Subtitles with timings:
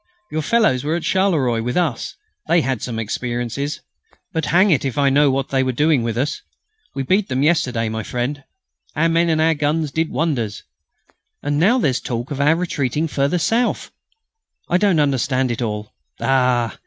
[0.31, 2.15] Your fellows were at Charleroi with us;
[2.47, 3.81] they had some experiences!
[4.33, 6.41] But hang it if I know what they are doing with us.
[6.95, 8.43] We beat them yesterday, my friend.
[8.95, 10.63] Our men and our guns did wonders.
[11.43, 13.91] And now there's talk of our retreating further south.
[14.67, 15.93] I don't understand it all.
[16.19, 16.75] Ah!